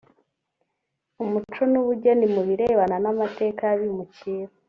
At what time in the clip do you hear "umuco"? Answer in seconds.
1.23-1.61